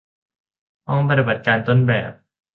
[0.87, 2.11] ห้องปฏิบัติการต้นแบบ